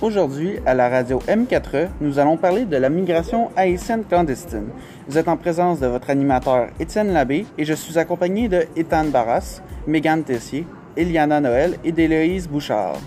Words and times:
Aujourd'hui, 0.00 0.60
à 0.64 0.74
la 0.74 0.88
radio 0.88 1.18
M4E, 1.26 1.88
nous 2.00 2.20
allons 2.20 2.36
parler 2.36 2.64
de 2.64 2.76
la 2.76 2.88
migration 2.88 3.50
haïtienne 3.56 4.04
clandestine. 4.04 4.68
Vous 5.08 5.18
êtes 5.18 5.26
en 5.26 5.36
présence 5.36 5.80
de 5.80 5.88
votre 5.88 6.10
animateur 6.10 6.68
Étienne 6.78 7.12
Labbé 7.12 7.46
et 7.58 7.64
je 7.64 7.74
suis 7.74 7.98
accompagné 7.98 8.48
de 8.48 8.64
Ethan 8.76 9.06
Barras, 9.06 9.60
Mégane 9.88 10.22
Tessier, 10.22 10.66
Eliana 10.96 11.40
Noël 11.40 11.78
et 11.82 11.90
d'Héloïse 11.90 12.48
Bouchard. 12.48 12.98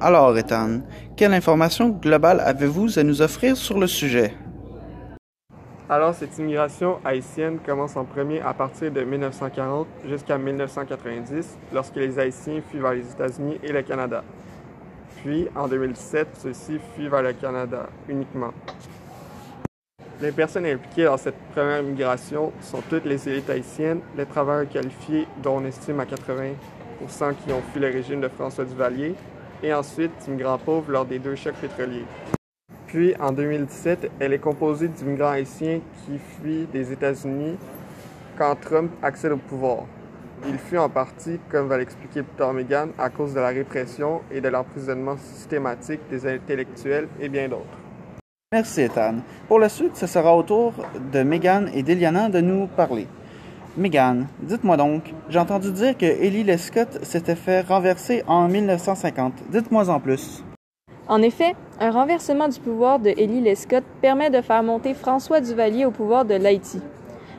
Alors, 0.00 0.36
Ethan, 0.38 0.80
quelle 1.18 1.34
information 1.34 1.90
globale 1.90 2.40
avez-vous 2.40 2.98
à 2.98 3.02
nous 3.02 3.20
offrir 3.20 3.58
sur 3.58 3.78
le 3.78 3.86
sujet? 3.86 4.32
Alors, 5.92 6.14
cette 6.14 6.38
immigration 6.38 7.00
haïtienne 7.04 7.58
commence 7.58 7.96
en 7.96 8.06
premier 8.06 8.40
à 8.40 8.54
partir 8.54 8.90
de 8.90 9.02
1940 9.02 9.86
jusqu'à 10.08 10.38
1990, 10.38 11.58
lorsque 11.70 11.96
les 11.96 12.18
Haïtiens 12.18 12.62
fuient 12.70 12.78
vers 12.78 12.94
les 12.94 13.10
États-Unis 13.10 13.58
et 13.62 13.72
le 13.72 13.82
Canada. 13.82 14.24
Puis, 15.16 15.48
en 15.54 15.68
2017, 15.68 16.28
ceux-ci 16.38 16.78
fuient 16.94 17.08
vers 17.08 17.22
le 17.22 17.34
Canada 17.34 17.90
uniquement. 18.08 18.54
Les 20.22 20.32
personnes 20.32 20.64
impliquées 20.64 21.04
dans 21.04 21.18
cette 21.18 21.36
première 21.54 21.82
migration 21.82 22.54
sont 22.62 22.80
toutes 22.88 23.04
les 23.04 23.28
élites 23.28 23.50
haïtiennes, 23.50 24.00
les 24.16 24.24
travailleurs 24.24 24.70
qualifiés, 24.70 25.26
dont 25.42 25.58
on 25.58 25.64
estime 25.66 26.00
à 26.00 26.06
80% 26.06 26.54
qui 27.44 27.52
ont 27.52 27.60
fui 27.70 27.82
le 27.82 27.88
régime 27.88 28.22
de 28.22 28.28
François 28.28 28.64
Duvalier, 28.64 29.14
et 29.62 29.74
ensuite 29.74 30.12
immigrants 30.26 30.56
pauvres 30.56 30.90
lors 30.90 31.04
des 31.04 31.18
deux 31.18 31.34
chocs 31.34 31.56
pétroliers. 31.56 32.06
Puis, 32.92 33.14
en 33.18 33.32
2017, 33.32 34.10
elle 34.20 34.34
est 34.34 34.38
composée 34.38 34.86
d'immigrants 34.86 35.30
haïtiens 35.30 35.80
qui 36.04 36.18
fuient 36.18 36.66
des 36.70 36.92
États-Unis 36.92 37.56
quand 38.36 38.54
Trump 38.60 38.92
accède 39.02 39.32
au 39.32 39.38
pouvoir. 39.38 39.84
Il 40.46 40.58
fuit 40.58 40.76
en 40.76 40.90
partie, 40.90 41.40
comme 41.50 41.68
va 41.68 41.78
l'expliquer 41.78 42.22
plus 42.22 42.36
tard 42.36 42.52
Megan, 42.52 42.90
à 42.98 43.08
cause 43.08 43.32
de 43.32 43.40
la 43.40 43.48
répression 43.48 44.20
et 44.30 44.42
de 44.42 44.48
l'emprisonnement 44.50 45.16
systématique 45.16 46.00
des 46.10 46.26
intellectuels 46.26 47.08
et 47.18 47.30
bien 47.30 47.48
d'autres. 47.48 47.64
Merci 48.52 48.82
Ethan. 48.82 49.20
Pour 49.48 49.58
la 49.58 49.70
suite, 49.70 49.96
ce 49.96 50.06
sera 50.06 50.36
au 50.36 50.42
tour 50.42 50.74
de 51.14 51.22
Megan 51.22 51.70
et 51.72 51.82
d'Eliana 51.82 52.28
de 52.28 52.42
nous 52.42 52.66
parler. 52.66 53.06
Megan, 53.74 54.26
dites-moi 54.40 54.76
donc, 54.76 55.14
j'ai 55.30 55.38
entendu 55.38 55.72
dire 55.72 55.96
que 55.96 56.04
Élie 56.04 56.44
Lescott 56.44 57.02
s'était 57.06 57.36
fait 57.36 57.62
renverser 57.62 58.22
en 58.26 58.48
1950. 58.48 59.32
Dites-moi 59.50 59.88
en 59.88 59.98
plus. 59.98 60.44
En 61.08 61.20
effet, 61.20 61.56
un 61.80 61.90
renversement 61.90 62.48
du 62.48 62.60
pouvoir 62.60 63.00
de 63.00 63.10
Élie 63.10 63.40
Lescott 63.40 63.82
permet 64.00 64.30
de 64.30 64.40
faire 64.40 64.62
monter 64.62 64.94
François 64.94 65.40
Duvalier 65.40 65.84
au 65.84 65.90
pouvoir 65.90 66.24
de 66.24 66.34
l'Haïti. 66.34 66.80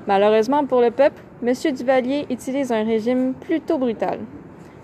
Malheureusement 0.06 0.66
pour 0.66 0.82
le 0.82 0.92
peuple, 0.92 1.22
M. 1.42 1.54
Duvalier 1.74 2.26
utilise 2.30 2.74
un 2.74 2.84
régime 2.84 3.34
plutôt 3.34 3.78
brutal. 3.78 4.20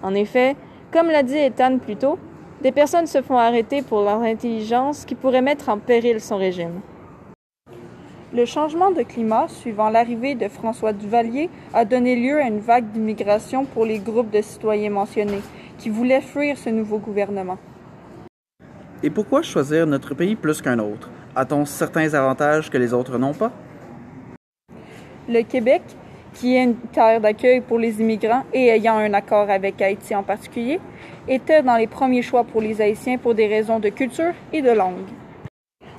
En 0.02 0.13
effet, 0.13 0.55
comme 0.91 1.07
l'a 1.07 1.23
dit 1.23 1.35
Ethan 1.35 1.77
plus 1.77 1.97
tôt, 1.97 2.17
des 2.61 2.72
personnes 2.72 3.07
se 3.07 3.22
font 3.22 3.38
arrêter 3.38 3.81
pour 3.81 4.02
leur 4.02 4.22
intelligence 4.22 5.03
qui 5.03 5.16
pourrait 5.16 5.41
mettre 5.41 5.67
en 5.67 5.77
péril 5.77 6.22
son 6.22 6.38
régime. 6.38 6.80
Le 8.33 8.45
changement 8.45 8.91
de 8.91 9.02
climat 9.02 9.47
suivant 9.50 9.89
l'arrivée 9.89 10.35
de 10.35 10.47
François 10.47 10.94
Duvalier 10.94 11.50
a 11.73 11.83
donné 11.83 12.16
lieu 12.16 12.39
à 12.39 12.47
une 12.47 12.59
vague 12.59 12.91
d'immigration 12.91 13.66
pour 13.66 13.85
les 13.85 14.00
groupes 14.00 14.30
de 14.30 14.41
citoyens 14.41 14.91
mentionnés 14.91 15.41
qui 15.77 15.89
voulaient 15.89 16.22
fuir 16.22 16.57
ce 16.57 16.69
nouveau 16.69 17.00
gouvernement. 17.00 17.57
Et 19.02 19.09
pourquoi 19.09 19.42
choisir 19.42 19.88
notre 19.88 20.14
pays 20.14 20.36
plus 20.36 20.61
qu'un 20.61 20.78
autre? 20.78 21.09
A-t-on 21.33 21.64
certains 21.64 22.14
avantages 22.14 22.69
que 22.69 22.78
les 22.78 22.94
autres 22.94 23.17
n'ont 23.17 23.33
pas? 23.33 23.50
Le 25.30 25.41
Québec, 25.44 25.81
qui 26.33 26.58
est 26.58 26.64
une 26.64 26.75
terre 26.75 27.22
d'accueil 27.22 27.61
pour 27.61 27.80
les 27.80 28.02
immigrants 28.02 28.44
et 28.52 28.67
ayant 28.67 28.97
un 28.97 29.14
accord 29.14 29.50
avec 29.50 29.81
Haïti 29.81 30.14
en 30.14 30.23
particulier, 30.23 30.81
était 31.29 31.63
dans 31.63 31.78
les 31.78 31.88
premiers 31.88 32.22
choix 32.22 32.44
pour 32.44 32.59
les 32.59 32.81
Haïtiens 32.81 33.18
pour 33.18 33.35
des 33.35 33.47
raisons 33.47 33.79
de 33.79 33.88
culture 33.88 34.34
et 34.51 34.62
de 34.62 34.72
langue. 34.72 35.07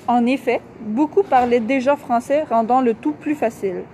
En 0.06 0.26
effet, 0.26 0.60
beaucoup 0.80 1.22
parlaient 1.22 1.60
déjà 1.60 1.96
français, 1.96 2.42
rendant 2.42 2.82
le 2.82 2.92
tout 2.92 3.12
plus 3.12 3.34
facile. 3.34 3.84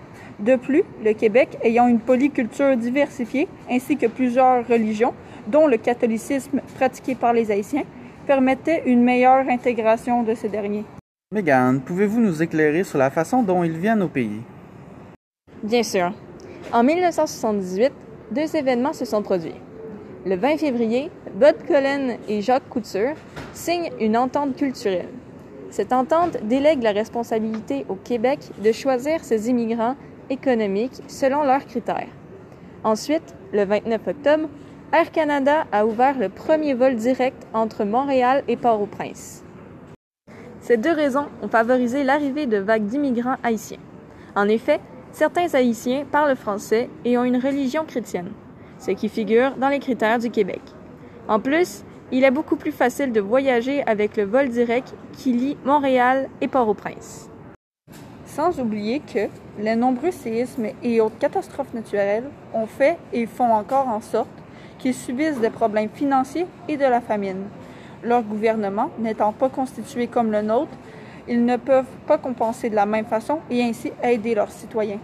De 0.40 0.56
plus, 0.56 0.82
le 1.04 1.12
Québec 1.12 1.56
ayant 1.62 1.86
une 1.86 2.00
polyculture 2.00 2.76
diversifiée 2.76 3.46
ainsi 3.70 3.96
que 3.96 4.06
plusieurs 4.06 4.66
religions, 4.66 5.14
dont 5.46 5.68
le 5.68 5.76
catholicisme 5.76 6.60
pratiqué 6.74 7.14
par 7.14 7.32
les 7.32 7.52
Haïtiens, 7.52 7.84
permettait 8.26 8.82
une 8.86 9.02
meilleure 9.02 9.48
intégration 9.48 10.22
de 10.22 10.34
ces 10.34 10.48
derniers. 10.48 10.84
Megan, 11.32 11.80
pouvez-vous 11.80 12.20
nous 12.20 12.42
éclairer 12.42 12.84
sur 12.84 12.98
la 12.98 13.10
façon 13.10 13.42
dont 13.42 13.64
ils 13.64 13.78
viennent 13.78 14.02
au 14.02 14.08
pays? 14.08 14.42
Bien 15.62 15.82
sûr. 15.82 16.12
En 16.72 16.82
1978, 16.82 17.92
deux 18.32 18.56
événements 18.56 18.92
se 18.92 19.04
sont 19.04 19.22
produits. 19.22 19.54
Le 20.24 20.36
20 20.36 20.56
février, 20.58 21.10
Bud 21.34 21.56
Cullen 21.66 22.18
et 22.28 22.42
Jacques 22.42 22.68
Couture 22.68 23.14
signent 23.52 23.90
une 24.00 24.16
entente 24.16 24.56
culturelle. 24.56 25.08
Cette 25.70 25.92
entente 25.92 26.38
délègue 26.42 26.82
la 26.82 26.92
responsabilité 26.92 27.86
au 27.88 27.94
Québec 27.94 28.40
de 28.62 28.72
choisir 28.72 29.22
ses 29.22 29.48
immigrants 29.48 29.96
économiques 30.30 31.02
selon 31.06 31.44
leurs 31.44 31.66
critères. 31.66 32.08
Ensuite, 32.82 33.34
le 33.52 33.64
29 33.64 34.00
octobre, 34.06 34.48
Air 34.92 35.10
Canada 35.10 35.66
a 35.72 35.84
ouvert 35.84 36.16
le 36.16 36.28
premier 36.28 36.72
vol 36.72 36.94
direct 36.94 37.44
entre 37.52 37.84
Montréal 37.84 38.44
et 38.46 38.56
Port-au-Prince. 38.56 39.42
Ces 40.60 40.76
deux 40.76 40.92
raisons 40.92 41.26
ont 41.42 41.48
favorisé 41.48 42.04
l'arrivée 42.04 42.46
de 42.46 42.58
vagues 42.58 42.86
d'immigrants 42.86 43.36
haïtiens. 43.42 43.80
En 44.36 44.46
effet, 44.48 44.80
certains 45.10 45.52
Haïtiens 45.54 46.04
parlent 46.10 46.36
français 46.36 46.88
et 47.04 47.18
ont 47.18 47.24
une 47.24 47.36
religion 47.36 47.84
chrétienne, 47.84 48.30
ce 48.78 48.92
qui 48.92 49.08
figure 49.08 49.56
dans 49.56 49.68
les 49.68 49.80
critères 49.80 50.20
du 50.20 50.30
Québec. 50.30 50.62
En 51.26 51.40
plus, 51.40 51.82
il 52.12 52.22
est 52.22 52.30
beaucoup 52.30 52.56
plus 52.56 52.72
facile 52.72 53.10
de 53.10 53.20
voyager 53.20 53.82
avec 53.88 54.16
le 54.16 54.22
vol 54.22 54.48
direct 54.48 54.94
qui 55.12 55.32
lie 55.32 55.56
Montréal 55.64 56.28
et 56.40 56.46
Port-au-Prince. 56.46 57.28
Sans 58.24 58.60
oublier 58.60 59.00
que 59.00 59.28
les 59.58 59.74
nombreux 59.74 60.12
séismes 60.12 60.68
et 60.84 61.00
autres 61.00 61.18
catastrophes 61.18 61.74
naturelles 61.74 62.30
ont 62.54 62.66
fait 62.66 62.98
et 63.12 63.26
font 63.26 63.52
encore 63.52 63.88
en 63.88 64.00
sorte 64.00 64.28
qu'ils 64.78 64.94
subissent 64.94 65.40
des 65.40 65.50
problèmes 65.50 65.88
financiers 65.92 66.46
et 66.68 66.76
de 66.76 66.84
la 66.84 67.00
famine. 67.00 67.44
Leur 68.02 68.22
gouvernement 68.22 68.90
n'étant 68.98 69.32
pas 69.32 69.48
constitué 69.48 70.06
comme 70.06 70.30
le 70.30 70.42
nôtre, 70.42 70.76
ils 71.28 71.44
ne 71.44 71.56
peuvent 71.56 71.84
pas 72.06 72.18
compenser 72.18 72.70
de 72.70 72.76
la 72.76 72.86
même 72.86 73.06
façon 73.06 73.40
et 73.50 73.62
ainsi 73.62 73.92
aider 74.02 74.34
leurs 74.34 74.50
citoyens. 74.50 75.00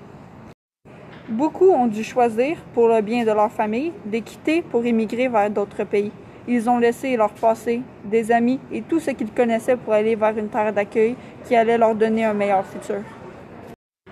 Beaucoup 1.29 1.71
ont 1.71 1.87
dû 1.87 2.05
choisir, 2.05 2.59
pour 2.75 2.89
le 2.89 3.01
bien 3.01 3.25
de 3.25 3.31
leur 3.31 3.51
famille, 3.51 3.93
de 4.05 4.19
quitter 4.19 4.63
pour 4.63 4.85
émigrer 4.85 5.29
vers 5.29 5.51
d'autres 5.51 5.85
pays. 5.85 6.13
Ils 6.47 6.69
ont 6.69 6.79
laissé 6.79 7.17
leur 7.17 7.31
passé, 7.31 7.83
des 8.05 8.31
amis 8.33 8.59
et 8.73 8.83
tout 8.83 9.01
ce 9.01 9.13
qu'ils 9.13 9.31
connaissaient 9.31 9.77
pour 9.77 9.93
aller 9.93 10.17
vers 10.17 10.37
une 10.37 10.49
terre 10.49 10.73
d'accueil 10.73 11.17
qui 11.45 11.55
allait 11.55 11.79
leur 11.79 11.95
donner 11.95 12.25
un 12.25 12.35
meilleur 12.35 12.67
futur. 12.67 13.03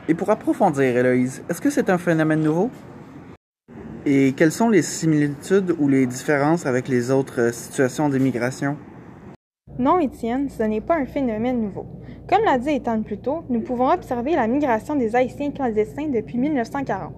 Et 0.09 0.15
pour 0.15 0.31
approfondir, 0.31 0.97
Héloïse, 0.97 1.43
est-ce 1.49 1.61
que 1.61 1.71
c'est 1.71 1.91
un 1.91 1.99
phénomène 1.99 2.43
nouveau? 2.43 2.71
Et 4.07 4.33
quelles 4.33 4.53
sont 4.53 4.71
les 4.71 4.81
similitudes 4.81 5.75
ou 5.79 5.87
les 5.87 6.07
différences 6.07 6.65
avec 6.65 6.89
les 6.89 7.11
autres 7.11 7.53
situations 7.53 8.09
d'immigration? 8.09 8.77
Non, 9.79 9.99
Étienne, 9.99 10.49
ce 10.49 10.63
n'est 10.63 10.81
pas 10.81 10.97
un 10.97 11.05
phénomène 11.05 11.61
nouveau. 11.61 11.87
Comme 12.27 12.43
l'a 12.45 12.59
dit 12.59 12.71
Ethan 12.71 13.03
plus 13.03 13.19
tôt, 13.19 13.45
nous 13.51 13.61
pouvons 13.61 13.91
observer 13.91 14.37
la 14.37 14.47
migration 14.47 14.97
des 14.97 15.15
Haïtiens 15.15 15.51
clandestins 15.51 16.09
depuis 16.09 16.39
1940. 16.39 17.13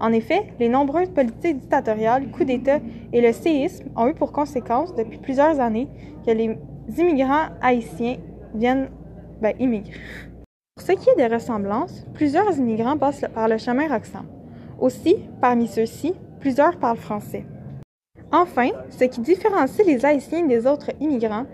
En 0.00 0.12
effet, 0.12 0.46
les 0.58 0.68
nombreuses 0.68 1.10
politiques 1.10 1.58
dictatoriales, 1.58 2.30
coups 2.30 2.46
d'État 2.46 2.80
et 3.12 3.20
le 3.20 3.32
séisme 3.32 3.84
ont 3.94 4.08
eu 4.08 4.14
pour 4.14 4.32
conséquence 4.32 4.94
depuis 4.94 5.18
plusieurs 5.18 5.60
années 5.60 5.88
que 6.26 6.32
les 6.32 6.58
immigrants 6.96 7.48
haïtiens 7.60 8.16
viennent 8.54 8.88
ben, 9.42 9.54
immigrer. 9.60 9.92
Pour 10.76 10.86
ce 10.86 10.92
qui 10.92 11.10
est 11.10 11.16
des 11.16 11.32
ressemblances, 11.32 12.06
plusieurs 12.14 12.56
immigrants 12.56 12.96
passent 12.96 13.26
par 13.34 13.46
le 13.46 13.58
chemin 13.58 13.88
Roxham. 13.88 14.26
Aussi, 14.84 15.16
parmi 15.40 15.66
ceux-ci, 15.66 16.12
plusieurs 16.40 16.76
parlent 16.76 16.98
français. 16.98 17.46
Enfin, 18.30 18.68
ce 18.90 19.04
qui 19.04 19.22
différencie 19.22 19.86
les 19.86 20.04
Haïtiens 20.04 20.44
des 20.44 20.66
autres 20.66 20.90
immigrants 21.00 21.46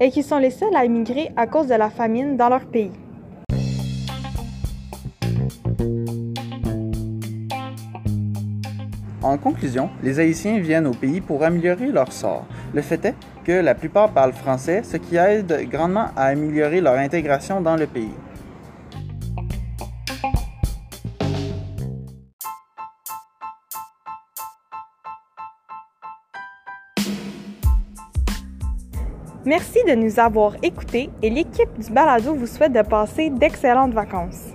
est 0.00 0.10
qu'ils 0.10 0.24
sont 0.24 0.38
les 0.38 0.50
seuls 0.50 0.74
à 0.74 0.84
immigrer 0.84 1.30
à 1.36 1.46
cause 1.46 1.68
de 1.68 1.76
la 1.76 1.90
famine 1.90 2.36
dans 2.36 2.48
leur 2.48 2.66
pays. 2.66 2.90
En 9.22 9.38
conclusion, 9.38 9.88
les 10.02 10.18
Haïtiens 10.18 10.58
viennent 10.58 10.88
au 10.88 10.94
pays 10.94 11.20
pour 11.20 11.44
améliorer 11.44 11.92
leur 11.92 12.12
sort. 12.12 12.46
Le 12.74 12.82
fait 12.82 13.04
est 13.04 13.14
que 13.44 13.52
la 13.52 13.76
plupart 13.76 14.10
parlent 14.10 14.32
français, 14.32 14.82
ce 14.82 14.96
qui 14.96 15.14
aide 15.14 15.68
grandement 15.70 16.08
à 16.16 16.24
améliorer 16.24 16.80
leur 16.80 16.94
intégration 16.94 17.60
dans 17.60 17.76
le 17.76 17.86
pays. 17.86 18.10
Merci 29.44 29.80
de 29.88 29.96
nous 29.96 30.20
avoir 30.20 30.54
écoutés 30.62 31.10
et 31.20 31.28
l'équipe 31.28 31.76
du 31.76 31.90
Balado 31.92 32.32
vous 32.32 32.46
souhaite 32.46 32.72
de 32.72 32.82
passer 32.82 33.28
d'excellentes 33.28 33.92
vacances. 33.92 34.54